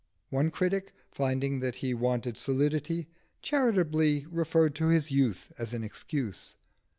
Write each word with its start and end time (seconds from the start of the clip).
One 0.31 0.49
critic, 0.49 0.95
finding 1.11 1.59
that 1.59 1.75
he 1.75 1.93
wanted 1.93 2.35
solidity, 2.35 3.07
charitably 3.43 4.25
referred 4.31 4.73
to 4.77 4.87
his 4.87 5.11
youth 5.11 5.51
as 5.59 5.75
an 5.75 5.83
excuse. 5.83 6.55